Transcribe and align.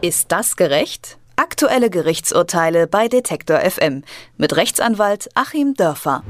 Ist 0.00 0.30
das 0.30 0.54
gerecht? 0.54 1.18
Aktuelle 1.34 1.90
Gerichtsurteile 1.90 2.86
bei 2.86 3.08
Detektor 3.08 3.58
FM 3.58 4.04
mit 4.36 4.54
Rechtsanwalt 4.54 5.28
Achim 5.34 5.74
Dörfer. 5.74 6.22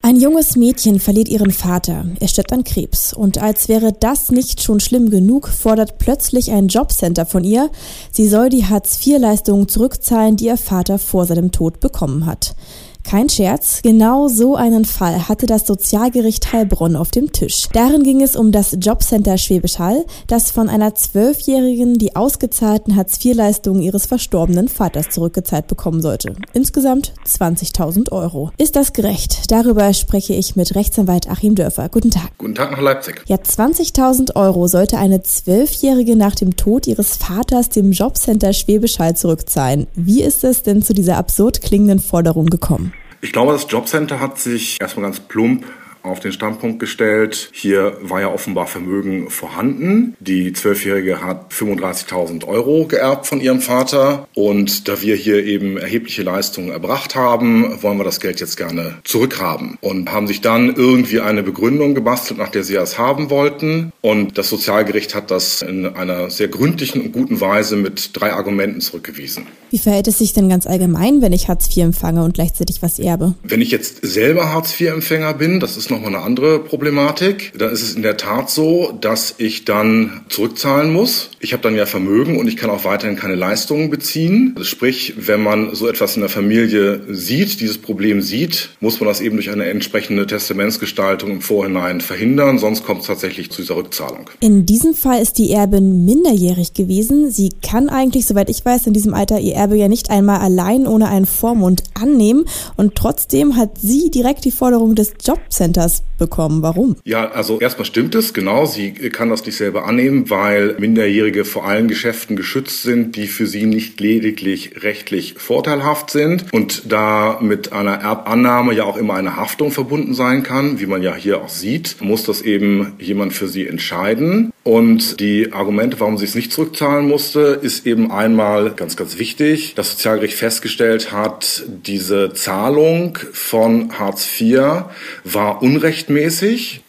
Ein 0.00 0.16
junges 0.16 0.56
Mädchen 0.56 0.98
verliert 0.98 1.28
ihren 1.28 1.50
Vater. 1.50 2.06
Er 2.18 2.28
stirbt 2.28 2.50
an 2.54 2.64
Krebs. 2.64 3.12
Und 3.12 3.42
als 3.42 3.68
wäre 3.68 3.92
das 3.92 4.30
nicht 4.30 4.62
schon 4.62 4.80
schlimm 4.80 5.10
genug, 5.10 5.48
fordert 5.48 5.98
plötzlich 5.98 6.50
ein 6.50 6.68
Jobcenter 6.68 7.26
von 7.26 7.44
ihr, 7.44 7.70
sie 8.10 8.26
soll 8.26 8.48
die 8.48 8.64
Hartz-IV-Leistungen 8.64 9.68
zurückzahlen, 9.68 10.36
die 10.36 10.46
ihr 10.46 10.56
Vater 10.56 10.98
vor 10.98 11.26
seinem 11.26 11.52
Tod 11.52 11.80
bekommen 11.80 12.24
hat. 12.24 12.56
Kein 13.04 13.28
Scherz, 13.28 13.80
genau 13.82 14.28
so 14.28 14.56
einen 14.56 14.86
Fall 14.86 15.28
hatte 15.28 15.44
das 15.44 15.66
Sozialgericht 15.66 16.52
Heilbronn 16.52 16.96
auf 16.96 17.10
dem 17.10 17.32
Tisch. 17.32 17.68
Darin 17.72 18.02
ging 18.02 18.22
es 18.22 18.34
um 18.34 18.50
das 18.50 18.76
Jobcenter 18.80 19.36
Schwäbisch 19.36 19.78
Hall, 19.78 20.06
das 20.26 20.50
von 20.50 20.70
einer 20.70 20.94
Zwölfjährigen 20.94 21.98
die 21.98 22.16
ausgezahlten 22.16 22.96
Hartz-IV-Leistungen 22.96 23.82
ihres 23.82 24.06
verstorbenen 24.06 24.68
Vaters 24.68 25.10
zurückgezahlt 25.10 25.66
bekommen 25.66 26.00
sollte. 26.00 26.34
Insgesamt 26.54 27.12
20.000 27.26 28.10
Euro. 28.10 28.50
Ist 28.56 28.74
das 28.74 28.94
gerecht? 28.94 29.52
Darüber 29.52 29.92
spreche 29.92 30.32
ich 30.32 30.56
mit 30.56 30.74
Rechtsanwalt 30.74 31.28
Achim 31.28 31.54
Dörfer. 31.54 31.90
Guten 31.90 32.10
Tag. 32.10 32.30
Guten 32.38 32.54
Tag 32.54 32.70
nach 32.72 32.80
Leipzig. 32.80 33.22
Ja, 33.26 33.36
20.000 33.36 34.34
Euro 34.34 34.66
sollte 34.66 34.96
eine 34.96 35.22
Zwölfjährige 35.22 36.16
nach 36.16 36.34
dem 36.34 36.56
Tod 36.56 36.86
ihres 36.86 37.16
Vaters 37.16 37.68
dem 37.68 37.92
Jobcenter 37.92 38.54
Schwäbisch 38.54 38.98
Hall 38.98 39.14
zurückzahlen. 39.14 39.86
Wie 39.94 40.22
ist 40.22 40.42
es 40.42 40.62
denn 40.62 40.82
zu 40.82 40.94
dieser 40.94 41.18
absurd 41.18 41.60
klingenden 41.60 42.00
Forderung 42.00 42.46
gekommen? 42.46 42.93
Ich 43.24 43.32
glaube, 43.32 43.52
das 43.52 43.66
Jobcenter 43.70 44.20
hat 44.20 44.38
sich 44.38 44.78
erstmal 44.82 45.06
ganz 45.06 45.18
plump 45.18 45.64
auf 46.04 46.20
den 46.20 46.32
Standpunkt 46.32 46.78
gestellt, 46.78 47.50
hier 47.52 47.96
war 48.02 48.20
ja 48.20 48.32
offenbar 48.32 48.66
Vermögen 48.66 49.30
vorhanden. 49.30 50.14
Die 50.20 50.52
Zwölfjährige 50.52 51.22
hat 51.22 51.52
35.000 51.52 52.46
Euro 52.46 52.86
geerbt 52.86 53.26
von 53.26 53.40
ihrem 53.40 53.60
Vater 53.60 54.28
und 54.34 54.86
da 54.86 55.00
wir 55.00 55.16
hier 55.16 55.44
eben 55.44 55.78
erhebliche 55.78 56.22
Leistungen 56.22 56.70
erbracht 56.70 57.14
haben, 57.14 57.82
wollen 57.82 57.98
wir 57.98 58.04
das 58.04 58.20
Geld 58.20 58.40
jetzt 58.40 58.56
gerne 58.56 58.98
zurückhaben 59.04 59.78
und 59.80 60.12
haben 60.12 60.26
sich 60.26 60.42
dann 60.42 60.74
irgendwie 60.74 61.20
eine 61.20 61.42
Begründung 61.42 61.94
gebastelt, 61.94 62.38
nach 62.38 62.50
der 62.50 62.64
sie 62.64 62.74
es 62.76 62.98
haben 62.98 63.30
wollten 63.30 63.92
und 64.02 64.36
das 64.36 64.50
Sozialgericht 64.50 65.14
hat 65.14 65.30
das 65.30 65.62
in 65.62 65.86
einer 65.86 66.28
sehr 66.28 66.48
gründlichen 66.48 67.00
und 67.00 67.12
guten 67.12 67.40
Weise 67.40 67.76
mit 67.76 68.10
drei 68.12 68.34
Argumenten 68.34 68.82
zurückgewiesen. 68.82 69.46
Wie 69.70 69.78
verhält 69.78 70.06
es 70.06 70.18
sich 70.18 70.34
denn 70.34 70.48
ganz 70.48 70.66
allgemein, 70.66 71.22
wenn 71.22 71.32
ich 71.32 71.48
Hartz 71.48 71.74
IV 71.74 71.84
empfange 71.84 72.22
und 72.22 72.34
gleichzeitig 72.34 72.82
was 72.82 72.98
erbe? 72.98 73.34
Wenn 73.42 73.60
ich 73.60 73.70
jetzt 73.70 74.00
selber 74.02 74.52
Hartz 74.52 74.78
IV-Empfänger 74.78 75.34
bin, 75.34 75.58
das 75.60 75.76
ist 75.76 75.90
nochmal 75.94 76.14
eine 76.14 76.24
andere 76.24 76.58
Problematik. 76.58 77.52
Da 77.56 77.68
ist 77.68 77.82
es 77.82 77.94
in 77.94 78.02
der 78.02 78.16
Tat 78.16 78.50
so, 78.50 78.92
dass 79.00 79.34
ich 79.38 79.64
dann 79.64 80.22
zurückzahlen 80.28 80.92
muss. 80.92 81.30
Ich 81.40 81.52
habe 81.52 81.62
dann 81.62 81.76
ja 81.76 81.86
Vermögen 81.86 82.38
und 82.38 82.48
ich 82.48 82.56
kann 82.56 82.70
auch 82.70 82.84
weiterhin 82.84 83.16
keine 83.16 83.34
Leistungen 83.34 83.90
beziehen. 83.90 84.52
Also 84.56 84.66
sprich, 84.66 85.14
wenn 85.16 85.42
man 85.42 85.74
so 85.74 85.88
etwas 85.88 86.16
in 86.16 86.20
der 86.20 86.30
Familie 86.30 87.02
sieht, 87.08 87.60
dieses 87.60 87.78
Problem 87.78 88.20
sieht, 88.20 88.70
muss 88.80 89.00
man 89.00 89.08
das 89.08 89.20
eben 89.20 89.36
durch 89.36 89.50
eine 89.50 89.66
entsprechende 89.66 90.26
Testamentsgestaltung 90.26 91.30
im 91.30 91.40
Vorhinein 91.40 92.00
verhindern, 92.00 92.58
sonst 92.58 92.84
kommt 92.84 93.02
es 93.02 93.06
tatsächlich 93.06 93.50
zu 93.50 93.62
dieser 93.62 93.76
Rückzahlung. 93.76 94.30
In 94.40 94.66
diesem 94.66 94.94
Fall 94.94 95.20
ist 95.20 95.38
die 95.38 95.52
Erbin 95.52 96.04
minderjährig 96.04 96.74
gewesen. 96.74 97.30
Sie 97.30 97.50
kann 97.62 97.88
eigentlich, 97.88 98.26
soweit 98.26 98.50
ich 98.50 98.64
weiß, 98.64 98.86
in 98.86 98.92
diesem 98.92 99.14
Alter 99.14 99.38
ihr 99.38 99.54
Erbe 99.54 99.76
ja 99.76 99.88
nicht 99.88 100.10
einmal 100.10 100.40
allein 100.40 100.86
ohne 100.86 101.08
einen 101.08 101.26
Vormund 101.26 101.84
annehmen 101.94 102.44
und 102.76 102.94
trotzdem 102.94 103.56
hat 103.56 103.78
sie 103.80 104.10
direkt 104.10 104.44
die 104.44 104.50
Forderung 104.50 104.94
des 104.94 105.12
Jobcenters 105.24 105.83
Us. 105.84 106.00
Bekommen. 106.18 106.62
Warum? 106.62 106.96
Ja, 107.04 107.30
also 107.30 107.60
erstmal 107.60 107.84
stimmt 107.84 108.14
es, 108.14 108.34
genau. 108.34 108.66
Sie 108.66 108.92
kann 108.92 109.30
das 109.30 109.44
nicht 109.44 109.56
selber 109.56 109.86
annehmen, 109.86 110.30
weil 110.30 110.76
Minderjährige 110.78 111.44
vor 111.44 111.66
allen 111.66 111.88
Geschäften 111.88 112.36
geschützt 112.36 112.82
sind, 112.82 113.16
die 113.16 113.26
für 113.26 113.46
sie 113.46 113.66
nicht 113.66 114.00
lediglich 114.00 114.82
rechtlich 114.82 115.34
vorteilhaft 115.38 116.10
sind 116.10 116.46
und 116.52 116.90
da 116.90 117.38
mit 117.40 117.72
einer 117.72 117.94
Erbannahme 117.94 118.74
ja 118.74 118.84
auch 118.84 118.96
immer 118.96 119.14
eine 119.14 119.36
Haftung 119.36 119.70
verbunden 119.70 120.14
sein 120.14 120.42
kann, 120.42 120.80
wie 120.80 120.86
man 120.86 121.02
ja 121.02 121.14
hier 121.14 121.42
auch 121.42 121.48
sieht, 121.48 121.96
muss 122.00 122.24
das 122.24 122.42
eben 122.42 122.94
jemand 122.98 123.32
für 123.32 123.48
sie 123.48 123.66
entscheiden. 123.66 124.52
Und 124.62 125.20
die 125.20 125.52
Argumente, 125.52 126.00
warum 126.00 126.16
sie 126.16 126.24
es 126.24 126.34
nicht 126.34 126.52
zurückzahlen 126.52 127.06
musste, 127.06 127.58
ist 127.60 127.86
eben 127.86 128.10
einmal 128.10 128.70
ganz, 128.70 128.96
ganz 128.96 129.18
wichtig. 129.18 129.74
Das 129.74 129.90
Sozialgericht 129.90 130.38
festgestellt 130.38 131.12
hat, 131.12 131.64
diese 131.68 132.32
Zahlung 132.32 133.18
von 133.32 133.98
Hartz 133.98 134.26
IV 134.40 134.84
war 135.24 135.62
unrechtmäßig 135.62 136.04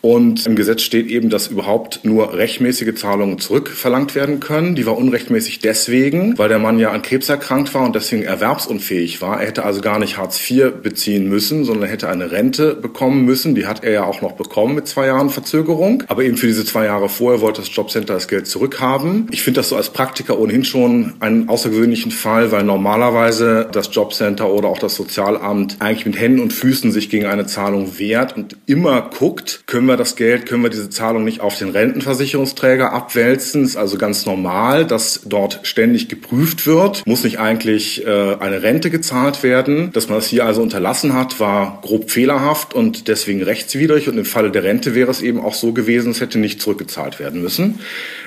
und 0.02 0.46
im 0.46 0.56
Gesetz 0.56 0.81
steht 0.81 1.08
eben, 1.08 1.30
dass 1.30 1.47
überhaupt 1.47 2.02
nur 2.03 2.34
rechtmäßige 2.34 2.96
Zahlungen 2.96 3.40
zurückverlangt 3.40 4.16
werden 4.16 4.40
können. 4.40 4.75
Die 4.75 4.86
war 4.86 4.97
unrechtmäßig 4.97 5.59
deswegen, 5.59 6.38
weil 6.38 6.50
der 6.50 6.59
Mann 6.59 6.80
ja 6.80 6.91
an 6.91 7.02
Krebs 7.02 7.30
erkrankt 7.30 7.74
war 7.74 7.84
und 7.84 7.96
deswegen 7.96 8.24
erwerbsunfähig 8.24 9.22
war. 9.22 9.40
Er 9.40 9.47
hätte 9.47 9.66
also 9.66 9.81
gar 9.81 10.00
nicht 10.00 10.18
Hartz 10.18 10.40
IV 10.50 10.74
beziehen 10.81 11.28
müssen, 11.30 11.66
sondern 11.66 11.90
hätte 11.90 12.09
eine 12.09 12.31
Rente 12.31 12.75
bekommen 12.75 13.25
müssen. 13.25 13.56
Die 13.56 13.68
hat 13.68 13.84
er 13.84 13.91
ja 13.91 14.03
auch 14.03 14.22
noch 14.22 14.34
bekommen 14.34 14.75
mit 14.75 14.88
zwei 14.88 15.08
Jahren 15.08 15.30
Verzögerung. 15.30 16.03
Aber 16.07 16.24
eben 16.24 16.38
für 16.38 16.47
diese 16.47 16.66
zwei 16.66 16.86
Jahre 16.86 17.09
vorher 17.09 17.42
wollte 17.42 17.62
das 17.62 17.75
Jobcenter 17.75 18.13
das 18.13 18.28
Geld 18.28 18.47
zurückhaben. 18.47 19.28
Ich 19.31 19.42
finde 19.42 19.59
das 19.59 19.69
so 19.69 19.75
als 19.75 19.90
Praktiker 19.90 20.40
ohnehin 20.40 20.66
schon 20.66 21.13
einen 21.19 21.50
außergewöhnlichen 21.50 22.12
Fall, 22.12 22.52
weil 22.52 22.63
normalerweise 22.63 23.68
das 23.72 23.90
Jobcenter 23.94 24.50
oder 24.50 24.68
auch 24.68 24.80
das 24.80 24.96
Sozialamt 24.96 25.78
eigentlich 25.80 26.06
mit 26.06 26.19
Händen 26.19 26.42
und 26.42 26.53
Füßen 26.53 26.92
sich 26.92 27.09
gegen 27.09 27.25
eine 27.25 27.46
Zahlung 27.46 27.97
wehrt 28.00 28.36
und 28.36 28.57
immer 28.66 29.04
guckt, 29.11 29.63
können 29.67 29.88
wir 29.88 29.97
das 29.97 30.16
Geld, 30.16 30.45
können 30.45 30.63
wir 30.63 30.69
diese 30.69 30.89
Zahlung 30.89 31.23
nicht 31.23 31.41
auf 31.41 31.57
den 31.57 31.69
Rentenversicherungsträger 31.69 32.93
abwälzen. 32.93 33.63
Ist 33.63 33.77
also 33.77 33.97
ganz 33.97 34.25
normal, 34.25 34.85
dass 34.85 35.21
dort 35.25 35.59
ständig 35.63 36.09
geprüft 36.09 36.67
wird. 36.67 37.05
Muss 37.05 37.23
nicht 37.23 37.39
eigentlich 37.39 38.05
äh, 38.05 38.35
eine 38.39 38.63
Rente 38.63 38.89
gezahlt 38.89 39.44
werden? 39.44 39.91
Dass 39.94 40.09
man 40.09 40.17
das 40.17 40.27
hier 40.27 40.45
also 40.45 40.61
unterlassen 40.61 41.13
hat, 41.13 41.39
war 41.39 41.79
grob 41.81 42.11
fehlerhaft 42.11 42.73
und 42.73 43.07
deswegen 43.07 43.44
rechtswidrig. 43.44 44.07
Und 44.09 44.17
im 44.17 44.25
Falle 44.25 44.51
der 44.51 44.63
Rente 44.63 44.95
wäre 44.95 45.11
es 45.11 45.21
eben 45.21 45.39
auch 45.39 45.53
so 45.53 45.73
gewesen, 45.73 46.11
es 46.11 46.21
hätte 46.21 46.39
nicht 46.39 46.61
zurückgezahlt 46.61 47.19
werden 47.19 47.41
müssen. 47.41 47.79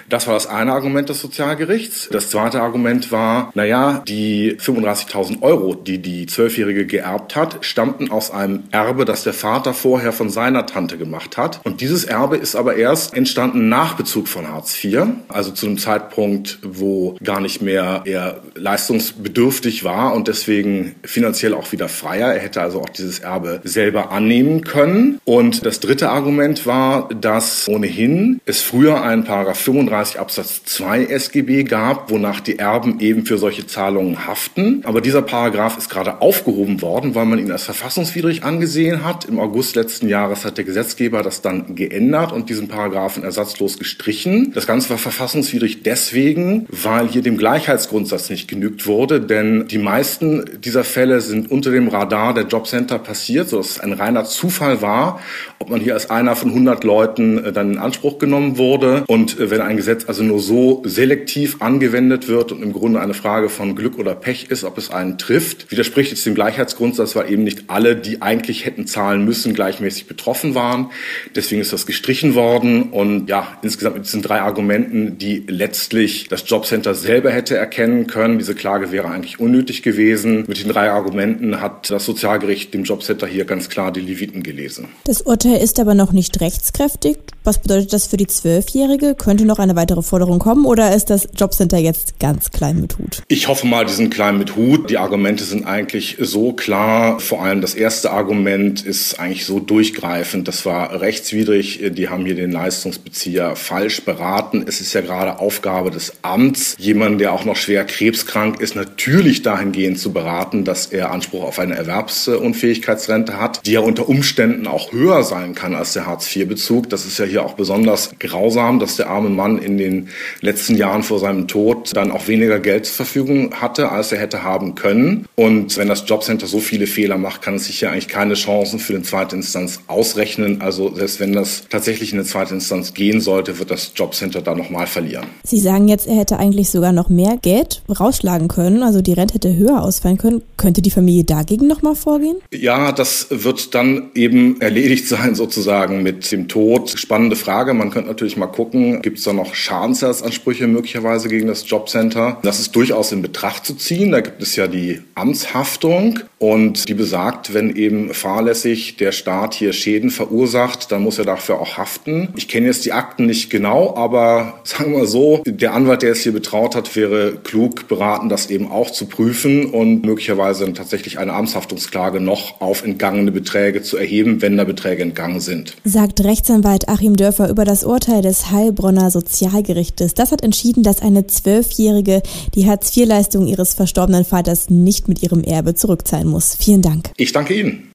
Das 0.09 0.27
war 0.27 0.34
das 0.34 0.47
eine 0.47 0.72
Argument 0.72 1.09
des 1.09 1.21
Sozialgerichts. 1.21 2.09
Das 2.11 2.31
zweite 2.31 2.62
Argument 2.62 3.12
war, 3.12 3.50
naja, 3.55 4.03
die 4.09 4.56
35.000 4.59 5.43
Euro, 5.43 5.75
die 5.75 5.99
die 5.99 6.27
Zwölfjährige 6.27 6.87
geerbt 6.87 7.37
hat, 7.37 7.59
stammten 7.61 8.11
aus 8.11 8.31
einem 8.31 8.65
Erbe, 8.71 9.05
das 9.05 9.25
der 9.25 9.34
Vater 9.34 9.75
vorher 9.75 10.12
von 10.12 10.31
seiner 10.31 10.65
Tante 10.69 10.99
gemacht 10.99 11.37
hat. 11.37 11.61
Und 11.65 11.81
dieses 11.81 12.05
Erbe 12.05 12.37
ist 12.37 12.55
aber 12.55 12.77
erst 12.77 13.15
entstanden 13.15 13.69
nach 13.69 13.95
Bezug 13.95 14.29
von 14.29 14.49
Hartz 14.49 14.83
IV, 14.83 15.06
also 15.29 15.51
zu 15.51 15.67
einem 15.67 15.79
Zeitpunkt, 15.79 16.59
wo 16.62 17.17
gar 17.23 17.41
nicht 17.41 17.62
mehr 17.62 18.03
er 18.05 18.41
leistungsbedürftig 18.55 19.84
war 19.84 20.15
und 20.15 20.29
deswegen 20.29 20.95
finanziell 21.05 21.55
auch 21.55 21.73
wieder 21.73 21.89
freier. 21.89 22.33
Er 22.33 22.41
hätte 22.41 22.61
also 22.61 22.81
auch 22.81 22.89
dieses 22.89 23.19
Erbe 23.21 23.61
selber 23.65 24.11
annehmen 24.12 24.62
können. 24.62 25.21
Und 25.25 25.65
das 25.65 25.81
dritte 25.81 26.11
Argument 26.11 26.67
war, 26.67 27.09
dass 27.09 27.69
ohnehin 27.69 28.41
es 28.47 28.62
früher 28.62 29.03
einen 29.03 29.25
Paragraph 29.25 29.59
35 29.59 30.21
Absatz 30.21 30.65
2 30.65 31.06
SGB 31.06 31.65
gab, 31.65 32.11
wonach 32.11 32.41
die 32.41 32.59
Erben 32.59 33.00
eben 33.00 33.27
für 33.27 33.39
solche 33.39 33.67
Zahlungen 33.67 34.27
haften. 34.27 34.83
Aber 34.85 35.00
dieser 35.00 35.23
Paragraph 35.23 35.79
ist 35.79 35.89
gerade 35.89 36.21
aufgehoben 36.21 36.83
worden, 36.83 37.15
weil 37.15 37.27
man 37.27 37.39
ihn 37.39 37.50
als 37.50 37.65
verfassungswidrig 37.65 38.45
angesehen 38.45 39.05
hat. 39.05 39.25
Im 39.25 39.39
August 39.41 39.77
letzten 39.77 40.09
Jahres 40.09 40.45
hat 40.45 40.58
der 40.59 40.65
Gesetzgeber 40.65 41.23
das 41.23 41.41
dann 41.41 41.75
geändert 41.75 42.33
und 42.33 42.51
diesen 42.51 42.69
Paragraphen 42.69 43.23
ersatzlos 43.23 43.79
gestrichen. 43.79 44.53
Das 44.55 44.67
Ganze 44.67 44.91
war 44.91 44.99
verfassungswidrig 44.99 45.83
deswegen, 45.83 46.67
weil 46.71 47.09
hier 47.09 47.23
dem 47.23 47.39
Gleichheitsgrundsatz 47.39 48.29
nicht 48.31 48.49
genügt 48.49 48.87
wurde, 48.87 49.21
denn 49.21 49.69
die 49.69 49.79
meisten 49.79 50.45
dieser 50.63 50.85
Fälle 50.85 51.21
sind 51.21 51.51
unter 51.51 51.71
dem 51.71 51.89
Radar 51.89 52.35
der 52.35 52.45
Jobcenter 52.45 52.99
passiert, 52.99 53.49
sodass 53.49 53.71
es 53.71 53.81
ein 53.81 53.93
reiner 53.93 54.25
Zufall 54.25 54.83
war, 54.83 55.21
ob 55.59 55.71
man 55.71 55.81
hier 55.81 55.95
als 55.95 56.11
einer 56.11 56.37
von 56.37 56.51
100 56.51 56.85
Leuten 56.85 57.45
äh, 57.45 57.53
dann 57.53 57.73
in 57.73 57.79
Anspruch 57.79 58.19
genommen 58.19 58.59
wurde. 58.59 59.05
Und 59.07 59.39
äh, 59.39 59.51
wenn 59.51 59.61
ein 59.61 59.77
Gesetz 59.77 60.05
also 60.07 60.23
nur 60.23 60.41
so 60.41 60.83
selektiv 60.85 61.61
angewendet 61.61 62.29
wird 62.29 62.53
und 62.53 62.62
im 62.62 62.73
Grunde 62.73 63.00
eine 63.00 63.15
Frage 63.15 63.49
von 63.49 63.77
Glück 63.77 63.99
oder 63.99 64.15
Pech 64.15 64.50
ist, 64.50 64.65
ob 64.65 64.79
es 64.79 64.91
einen 64.91 65.19
trifft, 65.19 65.71
widerspricht 65.71 66.12
es 66.12 66.25
dem 66.25 66.35
Gleichheitsgrundsatz, 66.35 67.15
weil 67.17 67.31
eben 67.31 67.44
nicht 67.44 67.65
alle, 67.69 67.97
die 67.97 68.23
eigentlich 68.23 68.65
hätten 68.65 68.87
zahlen 68.87 69.25
müssen, 69.25 69.55
gleichmäßig 69.55 70.06
betroffen 70.06 70.48
waren. 70.55 70.91
Deswegen 71.35 71.61
ist 71.61 71.73
das 71.73 71.87
gestrichen 71.87 72.35
worden. 72.35 72.85
Und 72.85 73.29
ja, 73.29 73.59
insgesamt 73.62 73.97
mit 73.97 74.06
diesen 74.06 74.23
drei 74.23 74.41
Argumenten, 74.41 75.19
die 75.19 75.45
letztlich 75.47 76.29
das 76.29 76.45
Jobcenter 76.49 76.95
selber 76.95 77.31
hätte 77.31 77.56
erkennen 77.56 78.06
können. 78.06 78.39
Diese 78.39 78.55
Klage 78.55 78.93
wäre 78.93 79.09
eigentlich 79.09 79.41
unnötig 79.41 79.83
gewesen. 79.83 80.45
Mit 80.47 80.62
den 80.62 80.69
drei 80.69 80.91
Argumenten 80.91 81.61
hat 81.61 81.91
das 81.91 82.05
Sozialgericht 82.05 82.75
dem 82.75 82.85
Jobcenter 82.85 83.27
hier 83.27 83.45
ganz 83.45 83.69
klar 83.69 83.93
die 83.93 84.00
Leviten 84.00 84.43
gelesen. 84.43 84.89
Das 85.05 85.23
Urteil 85.23 85.61
ist 85.62 85.81
aber 85.81 85.95
noch 85.95 86.12
nicht 86.12 86.41
rechtskräftig. 86.41 87.19
Was 87.49 87.62
bedeutet 87.62 87.94
das 87.94 88.06
für 88.06 88.19
die 88.19 88.27
Zwölfjährige? 88.27 89.15
Könnte 89.15 89.47
noch 89.47 89.59
eine 89.59 89.75
weitere 89.75 90.03
Forderungen 90.03 90.39
kommen 90.39 90.67
oder 90.67 90.94
ist 90.94 91.09
das 91.09 91.29
Jobcenter 91.35 91.79
jetzt 91.79 92.21
ganz 92.21 92.51
klein 92.51 92.79
mit 92.79 92.99
Hut? 92.99 93.23
Ich 93.29 93.49
hoffe 93.49 93.67
mal, 93.67 93.87
die 93.87 93.93
sind 93.94 94.12
klein 94.12 94.37
mit 94.37 94.55
Hut. 94.55 94.91
Die 94.91 94.99
Argumente 94.99 95.44
sind 95.44 95.65
eigentlich 95.65 96.19
so 96.21 96.53
klar. 96.53 97.21
Vor 97.21 97.43
allem 97.43 97.62
das 97.62 97.75
erste 97.75 98.11
Argument 98.11 98.85
ist 98.85 99.19
eigentlich 99.19 99.47
so 99.47 99.61
durchgreifend. 99.61 100.38
Das 100.44 100.67
war 100.67 101.00
rechtswidrig. 101.00 101.81
Die 101.93 102.08
haben 102.08 102.25
hier 102.25 102.35
den 102.35 102.52
Leistungsbezieher 102.52 103.56
falsch 103.56 104.02
beraten. 104.02 104.64
Es 104.67 104.81
ist 104.81 104.93
ja 104.93 105.00
gerade 105.00 105.38
Aufgabe 105.38 105.90
des 105.90 106.12
Amts, 106.23 106.76
jemanden, 106.79 107.19
der 107.19 107.32
auch 107.32 107.44
noch 107.44 107.56
schwer 107.56 107.85
krebskrank 107.85 108.61
ist, 108.61 108.76
natürlich 108.76 109.43
dahingehend 109.43 109.99
zu 109.99 110.12
beraten, 110.12 110.64
dass 110.64 110.87
er 110.87 111.11
Anspruch 111.11 111.43
auf 111.43 111.58
eine 111.58 111.76
Erwerbsunfähigkeitsrente 111.76 113.40
hat, 113.40 113.67
die 113.67 113.73
ja 113.73 113.81
unter 113.81 114.08
Umständen 114.08 114.67
auch 114.67 114.93
höher 114.93 115.23
sein 115.23 115.55
kann 115.55 115.75
als 115.75 115.93
der 115.93 116.06
Hartz-IV-Bezug. 116.06 116.88
Das 116.91 117.05
ist 117.05 117.19
ja 117.19 117.25
hier 117.25 117.44
auch 117.44 117.55
besonders 117.55 118.11
grausam, 118.19 118.79
dass 118.79 118.96
der 118.96 119.08
arme 119.08 119.31
Mann 119.31 119.58
in 119.58 119.79
den 119.79 120.08
letzten 120.41 120.76
Jahren 120.76 121.02
vor 121.02 121.19
seinem 121.19 121.49
Tod 121.49 121.96
dann 121.96 122.11
auch 122.11 122.29
weniger 122.29 122.61
Geld 122.61 122.87
zur 122.87 122.96
Verfügung 122.96 123.55
hatte, 123.61 123.91
als 123.91 124.12
er 124.12 124.19
hätte 124.19 124.43
haben 124.43 124.75
können. 124.75 125.26
Und 125.34 125.76
wenn 125.76 125.88
das 125.88 126.05
Jobcenter 126.06 126.46
so 126.46 126.61
viele 126.61 126.87
Fehler 126.87 127.19
macht, 127.19 127.43
kann 127.43 127.55
es 127.55 127.67
sich 127.67 127.81
ja 127.81 127.91
eigentlich 127.91 128.08
keine 128.08 128.34
Chancen 128.34 128.79
für 128.79 128.93
den 128.93 129.05
zweite 129.05 129.37
Instanz 129.37 129.81
ausrechnen. 130.29 130.61
Also 130.61 130.95
selbst 130.95 131.21
wenn 131.21 131.33
das 131.33 131.65
tatsächlich 131.69 132.13
in 132.13 132.19
eine 132.19 132.27
zweite 132.27 132.55
Instanz 132.55 132.95
gehen 132.95 133.21
sollte, 133.21 133.59
wird 133.59 133.71
das 133.71 133.93
Jobcenter 133.95 134.43
da 134.43 134.55
nochmal 134.55 134.87
verlieren. 134.87 135.27
Sie 135.45 135.59
sagen 135.59 135.89
jetzt, 135.89 136.07
er 136.07 136.17
hätte 136.17 136.39
eigentlich 136.39 136.71
sogar 136.71 136.93
noch 136.93 137.09
mehr 137.09 137.39
Geld 137.41 137.83
rausschlagen 137.89 138.49
können, 138.49 138.83
also 138.83 139.01
die 139.01 139.13
Rente 139.13 139.35
hätte 139.35 139.57
höher 139.57 139.83
ausfallen 139.83 140.19
können. 140.19 140.43
Könnte 140.57 140.83
die 140.83 140.91
Familie 140.91 141.25
dagegen 141.25 141.67
nochmal 141.67 141.95
vorgehen? 141.95 142.37
Ja, 142.53 142.93
das 142.93 143.29
wird 143.31 143.75
dann 143.75 144.11
eben 144.15 144.61
erledigt 144.61 145.09
sein 145.09 145.35
sozusagen 145.35 146.03
mit 146.03 146.31
dem 146.33 146.49
Tod. 146.49 146.91
Spannende 146.97 147.37
Frage. 147.37 147.75
Man 147.75 147.91
könnte 147.91 148.09
natürlich 148.09 148.37
mal 148.37 148.47
gucken, 148.47 149.03
gibt 149.03 149.19
es 149.19 149.25
da 149.25 149.33
noch 149.33 149.55
Schadensersatzansprüche 149.55 150.67
möglicherweise 150.67 151.29
gegen 151.29 151.47
das 151.47 151.69
Jobcenter? 151.69 152.39
Das 152.43 152.61
ist 152.61 152.75
durchaus 152.75 153.13
in 153.13 153.23
Betracht 153.23 153.65
zu 153.65 153.75
ziehen. 153.75 154.13
Da 154.13 154.21
gibt 154.21 154.43
es 154.43 154.57
ja 154.57 154.67
die 154.67 155.01
Amtshaftung 155.15 156.21
und 156.39 156.89
die 156.89 156.95
besagt, 156.95 157.55
wenn 157.55 157.75
eben 157.75 158.13
fahrlässig 158.15 158.97
der 158.97 159.13
Staat 159.13 159.55
hier 159.55 159.73
Schäden 159.73 160.11
verursacht, 160.19 160.91
dann 160.91 161.03
muss 161.03 161.19
er 161.19 161.25
dafür 161.25 161.61
auch 161.61 161.79
haften. 161.79 162.29
Ich 162.37 162.49
kenne 162.49 162.67
jetzt 162.67 162.85
die 162.85 162.93
Akten 162.93 163.26
nicht 163.26 163.50
genau, 163.50 163.94
aber 163.97 164.61
sagen 164.65 164.93
wir 164.93 165.06
so, 165.06 165.43
der 165.47 165.75
Anwalt, 165.75 166.03
der 166.03 166.12
es 166.12 166.20
hier 166.20 166.32
betraut 166.32 166.75
hat, 166.75 166.94
wäre 166.97 167.37
klug 167.43 167.87
beraten, 167.88 168.29
das 168.29 168.50
eben 168.50 168.70
auch 168.70 168.91
zu 168.91 169.06
prüfen 169.06 169.67
und 169.67 170.05
möglicherweise 170.05 170.70
tatsächlich 170.73 171.19
eine 171.19 171.32
Amtshaftungsklage 171.35 172.20
noch 172.20 172.61
auf 172.61 172.85
entgangene 172.85 173.31
Beträge 173.31 173.82
zu 173.82 173.97
erheben, 173.97 174.43
wenn 174.43 174.56
da 174.56 174.65
Beträge 174.65 175.03
entgangen 175.03 175.41
sind. 175.41 175.76
Sagt 175.85 176.25
Rechtsanwalt 176.25 176.88
Achim 176.88 177.17
Dörfer 177.17 177.49
über 177.49 177.65
das 177.65 177.85
Urteil 177.85 178.23
des 178.23 178.50
Heilbronner 178.50 179.11
Sozialgerichtes. 179.11 180.15
Das 180.15 180.32
hat 180.32 180.43
entschieden, 180.43 180.82
dass 180.82 181.00
eine 181.00 181.26
Zwölfjährige 181.26 182.23
die 182.55 182.67
Hartz-IV-Leistung 182.67 183.47
ihres 183.47 183.75
verstorbenen 183.75 184.25
Vaters 184.25 184.69
nicht 184.69 185.06
mit 185.06 185.23
ihrem 185.23 185.44
Erbe 185.44 185.75
zurückzahlen 185.75 186.29
muss. 186.29 186.56
Vielen 186.56 186.82
Dank. 186.82 187.11
Ich 187.17 187.32
danke 187.32 187.55
Ihnen. 187.55 187.93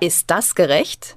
Ist 0.00 0.24
das 0.26 0.54
gerecht? 0.54 1.16